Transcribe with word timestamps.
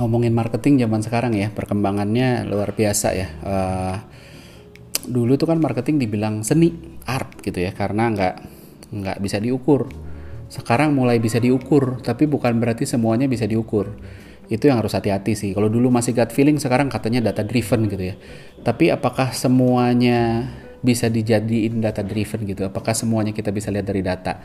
Ngomongin 0.00 0.32
marketing 0.32 0.80
zaman 0.80 1.04
sekarang 1.04 1.36
ya 1.36 1.52
perkembangannya 1.52 2.48
luar 2.48 2.72
biasa 2.72 3.08
ya. 3.12 3.28
Uh, 3.44 3.96
dulu 5.04 5.36
tuh 5.36 5.52
kan 5.52 5.60
marketing 5.60 6.00
dibilang 6.00 6.40
seni 6.40 6.72
art 7.04 7.40
gitu 7.44 7.60
ya 7.60 7.76
karena 7.76 8.08
nggak 8.08 8.34
nggak 8.96 9.18
bisa 9.20 9.36
diukur. 9.36 9.92
Sekarang 10.48 10.96
mulai 10.96 11.20
bisa 11.20 11.36
diukur 11.36 12.00
tapi 12.00 12.24
bukan 12.24 12.56
berarti 12.56 12.88
semuanya 12.88 13.28
bisa 13.28 13.44
diukur. 13.44 13.92
Itu 14.50 14.66
yang 14.66 14.82
harus 14.82 14.96
hati-hati 14.96 15.36
sih. 15.38 15.50
Kalau 15.54 15.70
dulu 15.70 15.92
masih 15.92 16.16
gut 16.16 16.32
feeling 16.34 16.58
sekarang 16.58 16.90
katanya 16.90 17.30
data 17.30 17.46
driven 17.46 17.86
gitu 17.86 18.02
ya. 18.10 18.14
Tapi 18.64 18.90
apakah 18.90 19.30
semuanya 19.30 20.50
bisa 20.80 21.06
dijadiin 21.06 21.78
data 21.78 22.00
driven 22.02 22.48
gitu? 22.48 22.66
Apakah 22.66 22.96
semuanya 22.96 23.30
kita 23.30 23.52
bisa 23.52 23.70
lihat 23.70 23.86
dari 23.86 24.02
data? 24.02 24.42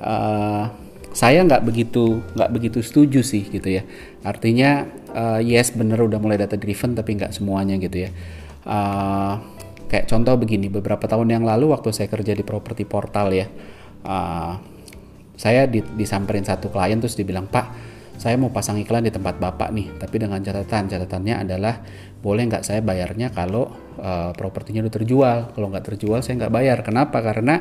Uh, 0.00 0.91
saya 1.12 1.44
nggak 1.44 1.62
begitu 1.64 2.24
nggak 2.36 2.50
begitu 2.52 2.78
setuju 2.80 3.20
sih 3.24 3.46
gitu 3.48 3.68
ya. 3.68 3.82
Artinya 4.24 4.88
uh, 5.12 5.40
yes 5.40 5.72
bener 5.76 6.00
udah 6.00 6.18
mulai 6.18 6.40
data 6.40 6.56
driven 6.56 6.96
tapi 6.96 7.16
nggak 7.16 7.32
semuanya 7.36 7.76
gitu 7.76 8.08
ya. 8.08 8.10
Uh, 8.62 9.36
kayak 9.92 10.08
contoh 10.08 10.40
begini 10.40 10.72
beberapa 10.72 11.04
tahun 11.04 11.28
yang 11.36 11.44
lalu 11.44 11.68
waktu 11.68 11.92
saya 11.92 12.08
kerja 12.08 12.32
di 12.32 12.40
properti 12.40 12.88
portal 12.88 13.28
ya 13.28 13.44
uh, 14.08 14.56
saya 15.36 15.68
di, 15.68 15.84
disamperin 15.84 16.46
satu 16.46 16.72
klien 16.72 16.96
terus 16.96 17.12
dibilang 17.12 17.44
pak 17.50 17.92
saya 18.16 18.38
mau 18.38 18.48
pasang 18.54 18.78
iklan 18.80 19.04
di 19.04 19.12
tempat 19.12 19.36
bapak 19.36 19.68
nih 19.74 19.98
tapi 19.98 20.16
dengan 20.22 20.40
catatan 20.40 20.88
catatannya 20.88 21.34
adalah 21.44 21.82
boleh 22.22 22.46
nggak 22.46 22.62
saya 22.62 22.80
bayarnya 22.80 23.34
kalau 23.34 23.66
uh, 23.98 24.30
propertinya 24.38 24.86
udah 24.86 24.94
terjual? 24.94 25.38
Kalau 25.58 25.66
nggak 25.74 25.84
terjual 25.90 26.22
saya 26.22 26.38
nggak 26.38 26.54
bayar. 26.54 26.78
Kenapa? 26.86 27.18
Karena 27.18 27.58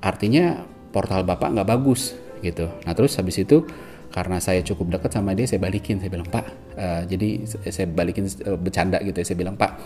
artinya 0.00 0.64
portal 0.88 1.20
bapak 1.28 1.52
nggak 1.52 1.68
bagus 1.68 2.16
gitu. 2.44 2.68
Nah 2.84 2.92
terus 2.92 3.16
habis 3.16 3.40
itu 3.40 3.64
karena 4.14 4.38
saya 4.38 4.62
cukup 4.62 4.94
dekat 4.94 5.16
sama 5.16 5.34
dia 5.34 5.48
saya 5.48 5.58
balikin. 5.58 5.98
Saya 5.98 6.12
bilang 6.12 6.28
pak 6.30 6.44
uh, 6.76 7.02
jadi 7.08 7.42
saya 7.48 7.90
balikin 7.90 8.30
uh, 8.46 8.54
bercanda 8.60 9.02
gitu 9.02 9.16
ya. 9.18 9.26
Saya 9.26 9.38
bilang 9.40 9.56
pak 9.56 9.80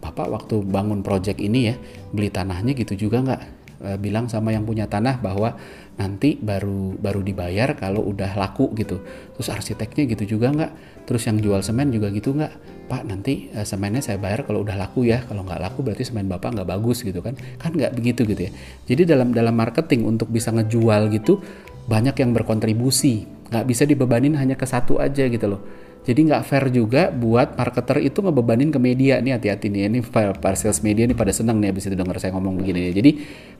bapak 0.00 0.30
waktu 0.32 0.64
bangun 0.64 1.04
project 1.04 1.40
ini 1.40 1.72
ya 1.72 1.74
beli 2.14 2.32
tanahnya 2.32 2.72
gitu 2.72 2.96
juga 2.96 3.20
nggak? 3.20 3.42
Uh, 3.84 3.98
bilang 4.00 4.30
sama 4.32 4.54
yang 4.54 4.64
punya 4.64 4.88
tanah 4.88 5.20
bahwa 5.20 5.60
nanti 6.00 6.40
baru 6.40 6.96
baru 6.96 7.20
dibayar 7.20 7.76
kalau 7.76 8.00
udah 8.08 8.32
laku 8.40 8.72
gitu. 8.78 9.04
Terus 9.36 9.52
arsiteknya 9.52 10.08
gitu 10.08 10.38
juga 10.38 10.48
nggak? 10.48 10.72
Terus 11.04 11.28
yang 11.28 11.36
jual 11.36 11.60
semen 11.60 11.92
juga 11.92 12.08
gitu 12.08 12.32
nggak? 12.32 12.52
Pak 12.88 13.02
nanti 13.04 13.52
uh, 13.52 13.68
semennya 13.68 14.00
saya 14.00 14.16
bayar 14.16 14.48
kalau 14.48 14.64
udah 14.64 14.80
laku 14.80 15.04
ya. 15.04 15.20
Kalau 15.28 15.44
nggak 15.44 15.60
laku 15.60 15.84
berarti 15.84 16.08
semen 16.08 16.24
bapak 16.24 16.56
nggak 16.56 16.68
bagus 16.72 17.04
gitu 17.04 17.20
kan? 17.20 17.36
Kan 17.60 17.76
nggak 17.76 17.92
begitu 17.92 18.24
gitu 18.24 18.48
ya. 18.48 18.52
Jadi 18.88 19.02
dalam 19.04 19.36
dalam 19.36 19.52
marketing 19.52 20.08
untuk 20.08 20.32
bisa 20.32 20.48
ngejual 20.54 21.12
gitu 21.12 21.44
banyak 21.84 22.16
yang 22.20 22.30
berkontribusi. 22.32 23.28
Nggak 23.52 23.64
bisa 23.68 23.82
dibebanin 23.84 24.34
hanya 24.40 24.56
ke 24.56 24.64
satu 24.64 24.98
aja 24.98 25.28
gitu 25.28 25.46
loh. 25.46 25.62
Jadi 26.04 26.20
nggak 26.28 26.42
fair 26.44 26.68
juga 26.68 27.08
buat 27.08 27.56
marketer 27.56 28.04
itu 28.04 28.20
ngebebanin 28.20 28.68
ke 28.68 28.76
media. 28.76 29.24
Nih 29.24 29.40
hati-hati 29.40 29.72
nih 29.72 29.88
ini 29.88 29.98
para 30.04 30.52
sales 30.52 30.84
media 30.84 31.08
nih 31.08 31.16
pada 31.16 31.32
seneng 31.32 31.64
nih 31.64 31.72
abis 31.72 31.88
itu 31.88 31.96
denger 31.96 32.20
saya 32.20 32.36
ngomong 32.36 32.60
begini. 32.60 32.92
Jadi 32.92 33.10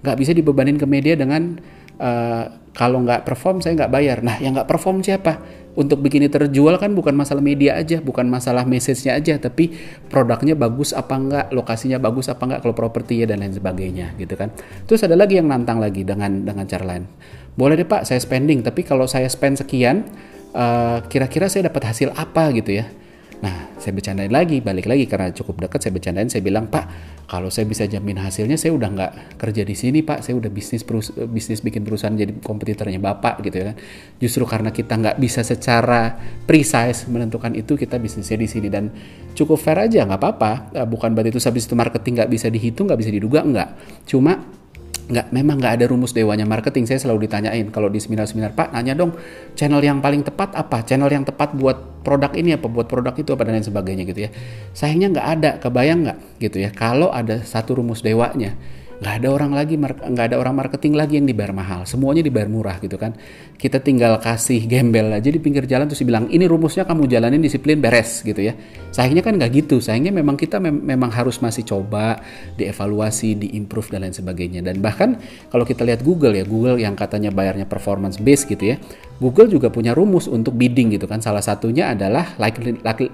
nggak 0.05 0.17
bisa 0.21 0.37
dibebanin 0.37 0.77
ke 0.77 0.85
media 0.85 1.17
dengan 1.17 1.57
uh, 2.01 2.45
kalau 2.75 3.03
nggak 3.03 3.23
perform 3.23 3.63
saya 3.63 3.79
nggak 3.79 3.93
bayar 3.93 4.19
nah 4.23 4.37
yang 4.39 4.55
nggak 4.55 4.67
perform 4.71 5.03
siapa 5.03 5.65
untuk 5.75 5.99
bikin 6.07 6.27
ini 6.27 6.31
terjual 6.31 6.79
kan 6.79 6.95
bukan 6.95 7.19
masalah 7.19 7.43
media 7.43 7.75
aja, 7.75 7.99
bukan 7.99 8.31
masalah 8.31 8.63
message-nya 8.63 9.19
aja, 9.19 9.35
tapi 9.43 9.75
produknya 10.07 10.55
bagus 10.55 10.95
apa 10.95 11.19
enggak, 11.19 11.47
lokasinya 11.51 11.99
bagus 11.99 12.31
apa 12.31 12.47
enggak, 12.47 12.61
kalau 12.63 12.75
properti 12.79 13.23
ya 13.23 13.27
dan 13.27 13.43
lain 13.43 13.51
sebagainya 13.51 14.15
gitu 14.15 14.39
kan. 14.39 14.55
Terus 14.87 15.03
ada 15.03 15.19
lagi 15.19 15.35
yang 15.43 15.51
nantang 15.51 15.83
lagi 15.83 16.07
dengan 16.07 16.47
dengan 16.47 16.63
cara 16.71 16.87
lain. 16.87 17.05
Boleh 17.59 17.75
deh 17.75 17.87
Pak, 17.87 18.07
saya 18.07 18.23
spending, 18.23 18.63
tapi 18.63 18.87
kalau 18.87 19.11
saya 19.11 19.27
spend 19.27 19.59
sekian, 19.59 20.07
eh, 20.55 20.99
kira-kira 21.11 21.47
uh, 21.47 21.51
saya 21.51 21.67
dapat 21.67 21.91
hasil 21.91 22.15
apa 22.15 22.55
gitu 22.55 22.79
ya. 22.79 22.87
Nah, 23.45 23.77
saya 23.77 23.93
bercandain 23.93 24.33
lagi, 24.33 24.65
balik 24.65 24.89
lagi 24.89 25.05
karena 25.05 25.29
cukup 25.29 25.69
dekat 25.69 25.85
saya 25.85 25.93
bercandain, 25.93 26.33
saya 26.33 26.41
bilang, 26.41 26.65
Pak, 26.73 26.85
kalau 27.29 27.53
saya 27.53 27.69
bisa 27.69 27.85
jamin 27.85 28.17
hasilnya, 28.17 28.57
saya 28.57 28.73
udah 28.73 28.89
nggak 28.89 29.13
kerja 29.37 29.69
di 29.69 29.77
sini, 29.77 30.01
Pak. 30.01 30.25
Saya 30.25 30.41
udah 30.41 30.49
bisnis 30.49 30.81
perus 30.81 31.13
bisnis 31.13 31.61
bikin 31.61 31.85
perusahaan 31.85 32.17
jadi 32.17 32.33
kompetitornya 32.41 32.97
Bapak 33.05 33.45
gitu 33.45 33.61
ya. 33.61 33.77
Justru 34.17 34.49
karena 34.49 34.73
kita 34.73 34.97
nggak 34.97 35.21
bisa 35.21 35.45
secara 35.45 36.17
precise 36.49 37.05
menentukan 37.05 37.53
itu, 37.53 37.77
kita 37.77 38.01
bisnisnya 38.01 38.41
di 38.41 38.49
sini 38.49 38.73
dan 38.73 38.89
cukup 39.37 39.61
fair 39.61 39.77
aja, 39.77 40.09
nggak 40.09 40.21
apa-apa. 40.25 40.53
Eh, 40.81 40.89
bukan 40.89 41.13
berarti 41.13 41.37
itu 41.37 41.41
habis 41.45 41.69
itu 41.69 41.77
marketing 41.77 42.25
nggak 42.25 42.31
bisa 42.33 42.49
dihitung, 42.49 42.89
nggak 42.89 43.01
bisa 43.05 43.13
diduga, 43.13 43.45
nggak. 43.45 43.69
Cuma 44.09 44.41
nggak 45.05 45.37
memang 45.37 45.61
nggak 45.61 45.81
ada 45.81 45.85
rumus 45.91 46.17
dewanya 46.17 46.49
marketing. 46.49 46.89
Saya 46.89 47.01
selalu 47.01 47.29
ditanyain 47.29 47.69
kalau 47.69 47.93
di 47.93 48.01
seminar-seminar 48.01 48.57
pak 48.57 48.73
nanya 48.73 48.97
dong 48.97 49.13
channel 49.53 49.81
yang 49.85 50.01
paling 50.01 50.25
tepat 50.25 50.57
apa? 50.57 50.81
Channel 50.85 51.13
yang 51.13 51.25
tepat 51.29 51.53
buat 51.53 52.05
produk 52.05 52.33
ini 52.33 52.57
apa? 52.57 52.67
Buat 52.69 52.89
produk 52.89 53.13
itu 53.13 53.37
apa? 53.37 53.45
Dan 53.45 53.61
lain 53.61 53.67
sebagainya 53.67 54.05
gitu 54.09 54.21
ya. 54.27 54.31
Sayangnya 54.73 55.09
nggak 55.13 55.29
ada. 55.41 55.51
Kebayang 55.61 55.99
nggak? 56.09 56.19
Gitu 56.41 56.57
ya. 56.65 56.71
Kalau 56.73 57.13
ada 57.13 57.45
satu 57.45 57.81
rumus 57.81 58.01
dewanya 58.01 58.57
nggak 59.03 59.15
ada 59.23 59.29
orang 59.31 59.51
lagi 59.51 59.75
nggak 59.81 60.27
ada 60.31 60.37
orang 60.39 60.55
marketing 60.55 60.95
lagi 60.95 61.19
yang 61.19 61.27
dibayar 61.27 61.51
mahal. 61.51 61.83
Semuanya 61.89 62.23
dibayar 62.23 62.47
murah 62.47 62.77
gitu 62.79 62.95
kan. 62.95 63.15
Kita 63.59 63.83
tinggal 63.83 64.19
kasih 64.23 64.67
gembel 64.67 65.11
aja 65.11 65.31
di 65.31 65.41
pinggir 65.43 65.67
jalan 65.67 65.91
terus 65.91 66.03
bilang 66.07 66.31
ini 66.31 66.47
rumusnya 66.47 66.87
kamu 66.87 67.11
jalanin 67.11 67.43
disiplin 67.43 67.83
beres 67.83 68.23
gitu 68.23 68.39
ya. 68.39 68.55
Sayangnya 68.95 69.27
kan 69.27 69.35
nggak 69.35 69.51
gitu. 69.65 69.83
Sayangnya 69.83 70.15
memang 70.15 70.39
kita 70.39 70.63
mem 70.63 70.79
memang 70.79 71.11
harus 71.11 71.43
masih 71.43 71.67
coba 71.67 72.23
dievaluasi 72.55 73.35
diimprove 73.39 73.91
dan 73.91 74.07
lain 74.07 74.15
sebagainya. 74.15 74.61
Dan 74.63 74.79
bahkan 74.79 75.19
kalau 75.51 75.67
kita 75.67 75.83
lihat 75.83 76.07
Google 76.07 76.39
ya 76.39 76.45
Google 76.47 76.79
yang 76.79 76.95
katanya 76.95 77.35
bayarnya 77.35 77.67
performance 77.67 78.23
base 78.23 78.47
gitu 78.47 78.75
ya 78.75 78.77
Google 79.23 79.47
juga 79.47 79.71
punya 79.71 79.95
rumus 79.95 80.27
untuk 80.27 80.59
bidding 80.59 80.91
gitu 80.91 81.07
kan. 81.07 81.23
Salah 81.23 81.43
satunya 81.43 81.95
adalah 81.95 82.35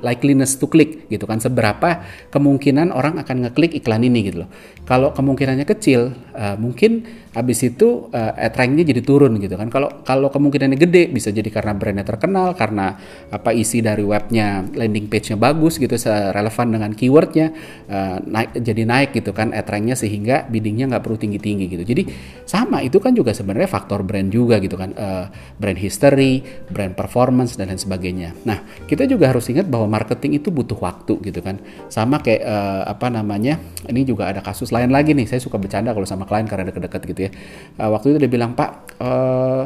likeliness 0.01 0.57
to 0.57 0.67
click 0.67 1.07
gitu 1.13 1.29
kan. 1.29 1.39
Seberapa 1.39 2.05
kemungkinan 2.33 2.89
orang 2.89 3.21
akan 3.21 3.49
ngeklik 3.49 3.77
iklan 3.77 4.01
ini 4.01 4.25
gitu 4.25 4.45
loh. 4.45 4.51
Kalau 4.89 5.13
kemungkinannya 5.13 5.69
kecil, 5.69 6.17
uh, 6.33 6.57
mungkin 6.57 7.05
habis 7.31 7.63
itu 7.63 8.11
uh, 8.11 8.35
ad 8.35 8.55
ranknya 8.59 8.83
jadi 8.83 9.03
turun 9.07 9.39
gitu 9.39 9.55
kan. 9.55 9.71
Kalau 9.71 10.03
kalau 10.03 10.29
kemungkinannya 10.35 10.75
gede 10.75 11.15
bisa 11.15 11.31
jadi 11.31 11.47
karena 11.47 11.79
brandnya 11.79 12.03
terkenal 12.03 12.59
karena 12.59 12.99
apa 13.31 13.55
isi 13.55 13.79
dari 13.79 14.03
webnya 14.03 14.67
landing 14.67 15.07
page-nya 15.07 15.39
bagus 15.39 15.79
gitu 15.79 15.95
relevan 16.35 16.75
dengan 16.75 16.91
keywordnya 16.91 17.55
uh, 17.87 18.19
naik 18.19 18.59
jadi 18.59 18.83
naik 18.83 19.11
gitu 19.15 19.31
kan 19.31 19.55
ad 19.55 19.67
ranknya 19.71 19.95
sehingga 19.95 20.51
biddingnya 20.51 20.91
nggak 20.91 21.03
perlu 21.07 21.19
tinggi 21.23 21.39
tinggi 21.39 21.71
gitu. 21.71 21.87
Jadi 21.87 22.03
sama 22.43 22.83
itu 22.83 22.99
kan 22.99 23.15
juga 23.15 23.31
sebenarnya 23.31 23.71
faktor 23.71 24.03
brand 24.03 24.27
juga 24.35 24.59
gitu 24.59 24.75
kan. 24.75 24.91
Uh, 24.99 25.27
brand 25.55 25.79
history 25.79 26.43
brand 26.67 26.99
performance 26.99 27.55
dan 27.55 27.71
lain 27.71 27.79
sebagainya. 27.79 28.35
Nah 28.43 28.59
kita 28.91 29.07
juga 29.07 29.31
harus 29.31 29.47
ingat 29.47 29.71
bahwa 29.71 29.87
marketing 29.87 30.43
itu 30.43 30.51
butuh 30.51 30.79
waktu 30.83 31.15
gitu 31.31 31.39
kan. 31.47 31.63
Sama 31.87 32.19
kayak 32.19 32.43
uh, 32.43 32.83
apa 32.91 33.07
namanya 33.07 33.63
ini 33.87 34.03
juga 34.03 34.27
ada 34.27 34.43
kasus 34.43 34.75
lain 34.75 34.91
lagi 34.91 35.15
nih. 35.15 35.31
Saya 35.31 35.39
suka 35.39 35.63
bercanda 35.63 35.95
kalau 35.95 36.09
sama 36.09 36.27
klien 36.27 36.51
karena 36.51 36.67
deket-deket 36.67 37.03
gitu 37.07 37.20
ya. 37.27 37.31
Uh, 37.77 37.91
waktu 37.93 38.15
itu 38.15 38.19
dia 38.25 38.31
bilang 38.31 38.57
Pak, 38.57 38.71
uh, 39.01 39.65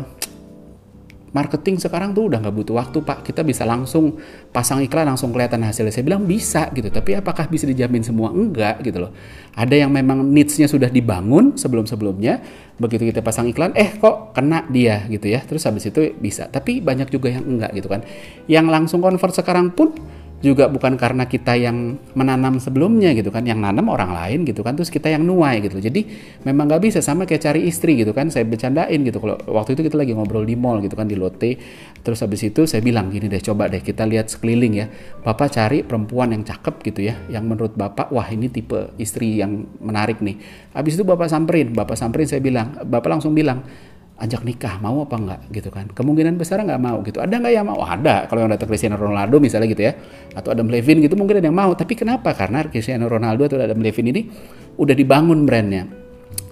marketing 1.35 1.83
sekarang 1.83 2.15
tuh 2.15 2.31
udah 2.31 2.39
nggak 2.39 2.55
butuh 2.55 2.79
waktu 2.79 3.03
Pak. 3.03 3.27
Kita 3.27 3.43
bisa 3.43 3.67
langsung 3.67 4.15
pasang 4.55 4.79
iklan 4.87 5.11
langsung 5.11 5.35
kelihatan 5.35 5.67
hasilnya. 5.67 5.91
Saya 5.91 6.07
bilang 6.07 6.23
bisa 6.23 6.71
gitu, 6.71 6.89
tapi 6.95 7.19
apakah 7.19 7.51
bisa 7.51 7.67
dijamin 7.67 8.07
semua? 8.07 8.31
Enggak 8.31 8.81
gitu 8.87 9.03
loh. 9.03 9.11
Ada 9.59 9.83
yang 9.83 9.91
memang 9.91 10.23
needs-nya 10.23 10.71
sudah 10.71 10.87
dibangun 10.87 11.59
sebelum-sebelumnya. 11.59 12.39
Begitu 12.79 13.11
kita 13.11 13.23
pasang 13.23 13.51
iklan, 13.51 13.75
eh 13.75 13.99
kok 13.99 14.35
kena 14.35 14.63
dia 14.71 15.07
gitu 15.11 15.27
ya. 15.27 15.43
Terus 15.43 15.67
habis 15.67 15.91
itu 15.91 16.15
bisa. 16.23 16.47
Tapi 16.47 16.79
banyak 16.79 17.11
juga 17.11 17.35
yang 17.35 17.43
enggak 17.43 17.75
gitu 17.75 17.91
kan. 17.91 18.07
Yang 18.47 18.67
langsung 18.71 19.03
convert 19.03 19.35
sekarang 19.35 19.75
pun 19.75 19.91
juga 20.45 20.69
bukan 20.69 21.01
karena 21.01 21.25
kita 21.25 21.57
yang 21.57 21.97
menanam 22.13 22.61
sebelumnya 22.61 23.17
gitu 23.17 23.33
kan 23.33 23.49
yang 23.49 23.65
nanam 23.65 23.89
orang 23.89 24.13
lain 24.13 24.45
gitu 24.45 24.61
kan 24.61 24.77
terus 24.77 24.93
kita 24.93 25.09
yang 25.09 25.25
nuai 25.25 25.65
gitu. 25.65 25.81
Jadi 25.81 26.05
memang 26.45 26.69
nggak 26.69 26.83
bisa 26.85 26.99
sama 27.01 27.25
kayak 27.25 27.49
cari 27.49 27.65
istri 27.65 27.97
gitu 27.97 28.13
kan 28.13 28.29
saya 28.29 28.45
bercandain 28.45 29.01
gitu. 29.01 29.25
Kalau 29.25 29.41
waktu 29.49 29.73
itu 29.73 29.89
kita 29.89 29.97
lagi 29.97 30.13
ngobrol 30.13 30.45
di 30.45 30.53
mall 30.53 30.85
gitu 30.85 30.93
kan 30.93 31.09
di 31.09 31.17
Lotte. 31.17 31.57
Terus 32.05 32.21
habis 32.21 32.45
itu 32.45 32.69
saya 32.69 32.85
bilang 32.85 33.09
gini 33.09 33.33
deh 33.33 33.41
coba 33.41 33.73
deh 33.73 33.81
kita 33.81 34.05
lihat 34.05 34.29
sekeliling 34.29 34.85
ya. 34.85 34.87
Bapak 35.25 35.57
cari 35.57 35.81
perempuan 35.81 36.37
yang 36.37 36.45
cakep 36.45 36.75
gitu 36.93 37.01
ya 37.09 37.17
yang 37.33 37.49
menurut 37.49 37.73
bapak 37.73 38.13
wah 38.13 38.29
ini 38.29 38.53
tipe 38.53 38.93
istri 39.01 39.41
yang 39.41 39.65
menarik 39.81 40.21
nih. 40.21 40.37
Habis 40.77 41.01
itu 41.01 41.09
bapak 41.09 41.33
samperin 41.33 41.73
bapak 41.73 41.97
samperin 41.97 42.29
saya 42.29 42.45
bilang 42.45 42.77
bapak 42.85 43.09
langsung 43.09 43.33
bilang 43.33 43.65
ajak 44.15 44.47
nikah 44.47 44.79
mau 44.79 45.03
apa 45.03 45.17
enggak 45.19 45.41
gitu 45.51 45.69
kan. 45.75 45.91
Kemungkinan 45.91 46.39
besar 46.39 46.63
nggak 46.63 46.79
mau 46.79 47.03
gitu. 47.03 47.19
Ada 47.19 47.35
nggak 47.35 47.53
yang 47.55 47.67
mau? 47.67 47.83
Ada. 47.83 48.31
Kalau 48.31 48.47
yang 48.47 48.51
datang 48.55 48.71
Cristiano 48.71 48.95
Ronaldo 48.95 49.43
misalnya 49.43 49.67
gitu 49.67 49.83
ya 49.83 49.93
atau 50.35 50.55
Adam 50.55 50.71
Levine 50.71 51.03
gitu 51.03 51.19
mungkin 51.19 51.43
ada 51.43 51.47
yang 51.51 51.59
mau. 51.59 51.75
Tapi 51.75 51.99
kenapa? 51.99 52.31
Karena 52.31 52.63
Cristiano 52.71 53.11
Ronaldo 53.11 53.51
atau 53.51 53.59
Adam 53.59 53.83
Levine 53.83 54.09
ini 54.15 54.23
udah 54.79 54.95
dibangun 54.95 55.43
brandnya. 55.43 56.05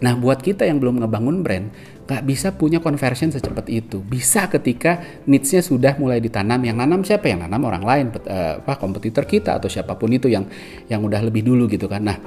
Nah 0.02 0.18
buat 0.18 0.42
kita 0.42 0.66
yang 0.66 0.82
belum 0.82 1.06
ngebangun 1.06 1.46
brand 1.46 1.66
nggak 2.02 2.22
bisa 2.26 2.50
punya 2.52 2.82
conversion 2.82 3.30
secepat 3.30 3.70
itu. 3.70 4.02
Bisa 4.02 4.50
ketika 4.50 5.22
needsnya 5.30 5.62
sudah 5.62 5.94
mulai 5.96 6.18
ditanam. 6.18 6.58
Yang 6.60 6.76
nanam 6.82 7.00
siapa? 7.06 7.30
Yang 7.30 7.46
nanam 7.46 7.62
orang 7.62 7.84
lain 7.86 8.04
eh, 8.26 8.58
apa 8.58 8.74
kompetitor 8.76 9.22
kita 9.22 9.56
atau 9.56 9.70
siapa 9.70 9.94
pun 9.94 10.10
itu 10.10 10.26
yang 10.26 10.44
yang 10.90 11.00
udah 11.00 11.22
lebih 11.22 11.46
dulu 11.46 11.70
gitu 11.70 11.86
kan. 11.86 12.02
Nah 12.02 12.18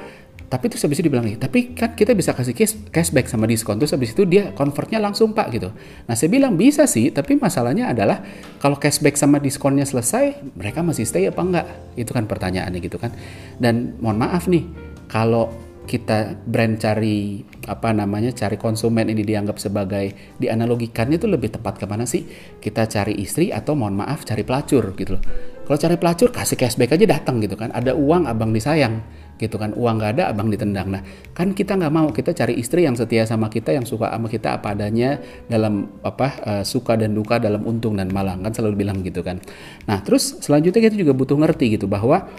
tapi 0.46 0.70
itu 0.70 0.78
habis 0.78 1.02
itu 1.02 1.10
dibilang 1.10 1.26
nih, 1.26 1.42
tapi 1.42 1.74
kan 1.74 1.98
kita 1.98 2.14
bisa 2.14 2.32
kasih 2.38 2.54
cash, 2.54 2.78
cashback 2.94 3.26
sama 3.26 3.50
diskon. 3.50 3.82
Terus 3.82 3.98
habis 3.98 4.14
itu 4.14 4.24
dia 4.30 4.54
convertnya 4.54 5.02
langsung 5.02 5.34
pak 5.34 5.50
gitu. 5.50 5.74
Nah 6.06 6.14
saya 6.14 6.30
bilang 6.30 6.54
bisa 6.54 6.86
sih, 6.86 7.10
tapi 7.10 7.38
masalahnya 7.38 7.90
adalah 7.90 8.22
kalau 8.62 8.78
cashback 8.78 9.18
sama 9.18 9.42
diskonnya 9.42 9.84
selesai, 9.84 10.54
mereka 10.54 10.86
masih 10.86 11.04
stay 11.10 11.26
apa 11.26 11.42
enggak? 11.42 11.66
Itu 11.98 12.14
kan 12.14 12.30
pertanyaannya 12.30 12.80
gitu 12.80 13.02
kan. 13.02 13.10
Dan 13.58 13.98
mohon 13.98 14.22
maaf 14.22 14.46
nih, 14.46 14.70
kalau 15.10 15.50
kita 15.86 16.34
brand 16.50 16.82
cari 16.82 17.46
apa 17.70 17.94
namanya 17.94 18.34
cari 18.34 18.58
konsumen 18.58 19.06
ini 19.06 19.22
dianggap 19.22 19.62
sebagai 19.62 20.36
dianalogikannya 20.42 21.22
itu 21.22 21.30
lebih 21.30 21.54
tepat 21.54 21.78
ke 21.78 21.86
mana 21.86 22.10
sih 22.10 22.26
kita 22.58 22.90
cari 22.90 23.22
istri 23.22 23.54
atau 23.54 23.78
mohon 23.78 23.94
maaf 23.94 24.26
cari 24.26 24.42
pelacur 24.42 24.98
gitu 24.98 25.18
loh 25.18 25.24
kalau 25.66 25.78
cari 25.78 25.96
pelacur 26.02 26.34
kasih 26.34 26.58
cashback 26.58 26.98
aja 26.98 27.06
datang 27.06 27.38
gitu 27.38 27.54
kan 27.54 27.70
ada 27.70 27.94
uang 27.94 28.26
abang 28.26 28.50
disayang 28.50 29.02
gitu 29.36 29.60
kan 29.60 29.76
uang 29.76 30.00
gak 30.00 30.12
ada 30.20 30.24
abang 30.32 30.48
ditendang 30.48 30.88
nah 30.88 31.02
kan 31.36 31.52
kita 31.52 31.76
nggak 31.76 31.92
mau 31.92 32.08
kita 32.12 32.32
cari 32.32 32.56
istri 32.56 32.88
yang 32.88 32.96
setia 32.96 33.28
sama 33.28 33.52
kita 33.52 33.76
yang 33.76 33.84
suka 33.84 34.08
sama 34.08 34.32
kita 34.32 34.56
apa 34.56 34.72
adanya 34.72 35.20
dalam 35.52 35.92
apa 36.08 36.28
uh, 36.44 36.64
suka 36.64 36.96
dan 36.96 37.12
duka 37.12 37.36
dalam 37.36 37.68
untung 37.68 38.00
dan 38.00 38.08
malang 38.16 38.40
kan 38.40 38.56
selalu 38.56 38.88
bilang 38.88 39.04
gitu 39.04 39.20
kan 39.20 39.44
nah 39.84 40.00
terus 40.00 40.40
selanjutnya 40.40 40.88
kita 40.88 40.96
juga 40.96 41.12
butuh 41.12 41.36
ngerti 41.36 41.76
gitu 41.76 41.86
bahwa 41.92 42.32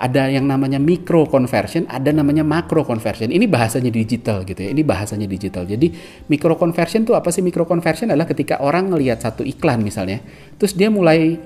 ada 0.00 0.32
yang 0.32 0.48
namanya 0.48 0.80
micro 0.80 1.28
conversion, 1.28 1.84
ada 1.84 2.08
namanya 2.08 2.40
macro 2.40 2.88
conversion. 2.88 3.28
Ini 3.28 3.44
bahasanya 3.44 3.92
digital 3.92 4.48
gitu 4.48 4.64
ya. 4.64 4.72
Ini 4.72 4.80
bahasanya 4.80 5.28
digital. 5.28 5.68
Jadi 5.68 5.92
micro 6.32 6.56
conversion 6.56 7.04
itu 7.04 7.12
apa 7.12 7.28
sih? 7.28 7.44
Micro 7.44 7.68
conversion 7.68 8.08
adalah 8.08 8.24
ketika 8.24 8.64
orang 8.64 8.88
ngelihat 8.88 9.20
satu 9.20 9.44
iklan 9.44 9.84
misalnya, 9.84 10.24
terus 10.56 10.72
dia 10.72 10.88
mulai 10.88 11.36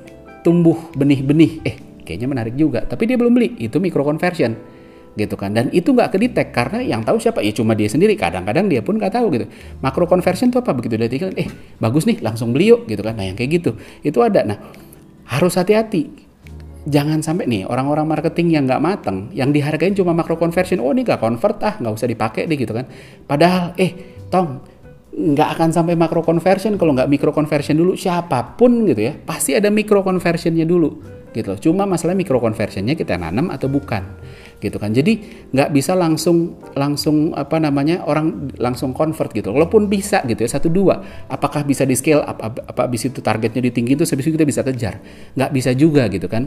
tumbuh 0.46 0.94
benih-benih. 0.94 1.66
Eh, 1.66 1.76
kayaknya 2.06 2.30
menarik 2.30 2.54
juga, 2.54 2.86
tapi 2.86 3.10
dia 3.10 3.18
belum 3.18 3.34
beli. 3.34 3.58
Itu 3.58 3.82
micro 3.82 4.06
conversion 4.06 4.54
gitu 5.14 5.34
kan. 5.38 5.54
Dan 5.54 5.70
itu 5.70 5.94
nggak 5.94 6.14
kedetek 6.14 6.50
karena 6.50 6.82
yang 6.82 7.02
tahu 7.06 7.22
siapa? 7.22 7.40
Ya 7.40 7.54
cuma 7.54 7.74
dia 7.78 7.86
sendiri. 7.86 8.18
Kadang-kadang 8.18 8.66
dia 8.66 8.82
pun 8.82 8.98
nggak 8.98 9.14
tahu 9.14 9.26
gitu. 9.34 9.46
Makro 9.80 10.10
conversion 10.10 10.50
itu 10.50 10.58
apa? 10.58 10.74
Begitu 10.74 10.94
dia 10.98 11.10
tinggal 11.10 11.30
eh 11.38 11.48
bagus 11.78 12.04
nih 12.04 12.18
langsung 12.20 12.50
beli 12.50 12.74
yuk 12.74 12.86
gitu 12.90 13.02
kan. 13.02 13.14
Nah 13.14 13.26
yang 13.30 13.38
kayak 13.38 13.62
gitu. 13.62 13.78
Itu 14.02 14.20
ada. 14.22 14.42
Nah 14.42 14.58
harus 15.30 15.54
hati-hati. 15.54 16.26
Jangan 16.84 17.24
sampai 17.24 17.48
nih 17.48 17.64
orang-orang 17.64 18.04
marketing 18.04 18.60
yang 18.60 18.68
nggak 18.68 18.82
mateng 18.82 19.32
yang 19.32 19.48
dihargain 19.56 19.96
cuma 19.96 20.12
makro 20.12 20.36
conversion 20.36 20.84
oh 20.84 20.92
ini 20.92 21.00
nggak 21.00 21.16
convert 21.16 21.56
ah 21.64 21.74
nggak 21.80 21.94
usah 21.96 22.08
dipakai 22.10 22.44
deh 22.44 22.58
gitu 22.60 22.76
kan. 22.76 22.84
Padahal 23.24 23.72
eh 23.80 24.20
tong 24.28 24.60
nggak 25.14 25.48
akan 25.56 25.68
sampai 25.72 25.96
makro 25.96 26.20
conversion. 26.20 26.76
Kalau 26.76 26.92
nggak 26.92 27.08
mikro 27.08 27.32
conversion 27.32 27.78
dulu 27.78 27.96
siapa 27.96 28.58
pun 28.58 28.84
gitu 28.84 29.00
ya. 29.00 29.16
Pasti 29.16 29.56
ada 29.56 29.72
mikro 29.72 30.04
conversionnya 30.04 30.68
dulu 30.68 31.23
gitu. 31.34 31.52
Loh 31.52 31.60
cuma 31.60 31.84
masalah 31.84 32.14
mikro 32.14 32.38
conversionnya 32.38 32.94
kita 32.94 33.18
nanam 33.18 33.50
atau 33.50 33.66
bukan 33.66 34.06
gitu 34.62 34.78
kan. 34.78 34.94
Jadi 34.94 35.20
nggak 35.50 35.70
bisa 35.74 35.92
langsung 35.98 36.62
langsung 36.78 37.34
apa 37.34 37.58
namanya 37.58 38.06
orang 38.06 38.54
langsung 38.56 38.94
convert 38.94 39.34
gitu. 39.34 39.50
Walaupun 39.50 39.90
bisa 39.90 40.22
gitu 40.24 40.46
ya 40.46 40.50
satu 40.50 40.70
dua. 40.70 41.02
Apakah 41.26 41.66
bisa 41.66 41.82
di 41.82 41.98
scale 41.98 42.22
up 42.22 42.38
apa, 42.38 42.62
apa 42.64 42.82
itu 42.94 43.20
targetnya 43.20 43.60
ditinggi 43.60 43.98
itu 43.98 44.04
itu 44.06 44.30
kita 44.38 44.46
bisa 44.46 44.62
kejar. 44.62 45.02
Nggak 45.34 45.50
bisa 45.50 45.70
juga 45.74 46.06
gitu 46.08 46.30
kan 46.30 46.46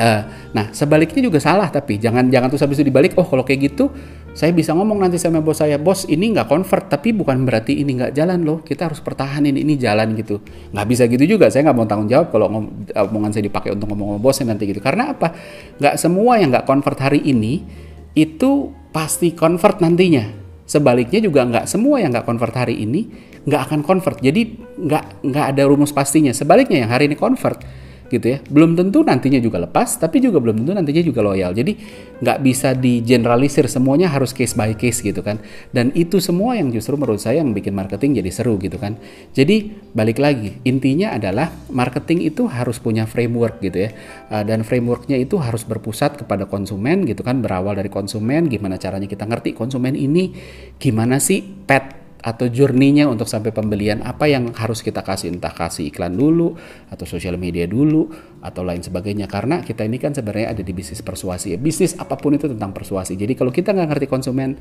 Uh, 0.00 0.24
nah 0.56 0.72
sebaliknya 0.72 1.20
juga 1.20 1.36
salah 1.36 1.68
tapi 1.68 2.00
jangan 2.00 2.32
jangan 2.32 2.48
terus 2.48 2.64
habis 2.64 2.80
itu 2.80 2.88
dibalik 2.88 3.12
oh 3.20 3.26
kalau 3.28 3.44
kayak 3.44 3.68
gitu 3.68 3.92
saya 4.30 4.54
bisa 4.54 4.70
ngomong 4.78 5.02
nanti 5.02 5.18
sama 5.18 5.42
bos 5.42 5.58
saya 5.58 5.74
bos 5.74 6.06
ini 6.06 6.30
nggak 6.30 6.46
convert 6.46 6.86
tapi 6.86 7.10
bukan 7.10 7.42
berarti 7.42 7.82
ini 7.82 7.98
nggak 7.98 8.14
jalan 8.14 8.46
loh 8.46 8.58
kita 8.62 8.86
harus 8.86 9.02
pertahanin 9.02 9.58
ini 9.58 9.74
jalan 9.74 10.14
gitu. 10.14 10.38
Nggak 10.70 10.86
bisa 10.86 11.02
gitu 11.10 11.24
juga 11.36 11.50
saya 11.50 11.66
nggak 11.66 11.76
mau 11.76 11.86
tanggung 11.86 12.06
jawab 12.06 12.30
kalau 12.30 12.46
omongan 12.94 13.30
saya 13.34 13.44
dipakai 13.50 13.74
untuk 13.74 13.90
ngomong 13.90 14.16
sama 14.16 14.20
bosnya 14.22 14.46
nanti 14.54 14.70
gitu. 14.70 14.78
Karena 14.78 15.10
apa? 15.10 15.34
Nggak 15.82 15.94
semua 15.98 16.38
yang 16.38 16.54
nggak 16.54 16.66
convert 16.66 16.98
hari 17.02 17.20
ini 17.26 17.66
itu 18.14 18.70
pasti 18.94 19.34
convert 19.34 19.82
nantinya. 19.82 20.30
Sebaliknya 20.62 21.18
juga 21.18 21.42
nggak 21.50 21.66
semua 21.66 21.98
yang 21.98 22.14
nggak 22.14 22.26
convert 22.30 22.54
hari 22.54 22.78
ini 22.78 23.10
nggak 23.42 23.62
akan 23.66 23.80
convert. 23.82 24.22
Jadi 24.22 24.62
nggak 24.78 25.26
nggak 25.26 25.46
ada 25.58 25.62
rumus 25.66 25.90
pastinya. 25.90 26.30
Sebaliknya 26.30 26.86
yang 26.86 26.90
hari 26.94 27.10
ini 27.10 27.18
convert 27.18 27.66
gitu 28.10 28.26
ya. 28.26 28.38
Belum 28.50 28.74
tentu 28.74 29.06
nantinya 29.06 29.38
juga 29.38 29.62
lepas 29.62 29.96
tapi 29.96 30.18
juga 30.18 30.42
belum 30.42 30.66
tentu 30.66 30.74
nantinya 30.74 31.02
juga 31.06 31.22
loyal. 31.22 31.54
Jadi 31.54 31.72
nggak 32.20 32.38
bisa 32.42 32.74
di 32.74 33.00
generalisir 33.06 33.70
semuanya 33.70 34.10
harus 34.10 34.34
case 34.34 34.58
by 34.58 34.74
case 34.74 35.00
gitu 35.00 35.22
kan. 35.22 35.38
Dan 35.70 35.94
itu 35.94 36.18
semua 36.18 36.58
yang 36.58 36.74
justru 36.74 36.98
menurut 36.98 37.22
saya 37.22 37.38
yang 37.40 37.54
bikin 37.54 37.72
marketing 37.72 38.18
jadi 38.18 38.30
seru 38.34 38.58
gitu 38.58 38.76
kan. 38.76 38.98
Jadi 39.30 39.70
balik 39.94 40.18
lagi 40.18 40.58
intinya 40.66 41.14
adalah 41.14 41.54
marketing 41.70 42.26
itu 42.26 42.50
harus 42.50 42.82
punya 42.82 43.06
framework 43.06 43.62
gitu 43.62 43.86
ya. 43.86 43.90
Uh, 44.26 44.42
dan 44.42 44.66
frameworknya 44.66 45.16
itu 45.16 45.38
harus 45.38 45.62
berpusat 45.62 46.18
kepada 46.18 46.50
konsumen 46.50 47.06
gitu 47.06 47.22
kan 47.22 47.38
berawal 47.38 47.78
dari 47.78 47.88
konsumen 47.92 48.50
gimana 48.50 48.80
caranya 48.80 49.06
kita 49.06 49.28
ngerti 49.28 49.54
konsumen 49.54 49.94
ini 49.94 50.34
gimana 50.80 51.22
sih 51.22 51.44
pet 51.44 51.99
atau 52.20 52.46
journey-nya 52.48 53.08
untuk 53.08 53.26
sampai 53.26 53.50
pembelian 53.52 54.04
apa 54.04 54.28
yang 54.28 54.52
harus 54.52 54.84
kita 54.84 55.00
kasih? 55.00 55.32
Entah 55.32 55.52
kasih 55.52 55.88
iklan 55.88 56.16
dulu 56.16 56.56
atau 56.92 57.04
sosial 57.08 57.40
media 57.40 57.64
dulu 57.64 58.08
atau 58.44 58.62
lain 58.64 58.84
sebagainya. 58.84 59.26
Karena 59.26 59.64
kita 59.64 59.84
ini 59.84 59.96
kan 59.96 60.12
sebenarnya 60.12 60.52
ada 60.52 60.62
di 60.62 60.72
bisnis 60.76 61.00
persuasi 61.00 61.56
ya. 61.56 61.58
Bisnis 61.58 61.96
apa 61.96 62.14
pun 62.20 62.36
itu 62.36 62.46
tentang 62.48 62.76
persuasi. 62.76 63.16
Jadi 63.16 63.32
kalau 63.36 63.50
kita 63.50 63.72
nggak 63.72 63.88
ngerti 63.96 64.06
konsumen 64.06 64.54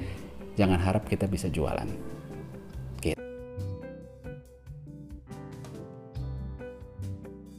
jangan 0.59 0.79
harap 0.79 1.07
kita 1.07 1.27
bisa 1.27 1.47
jualan 1.47 1.87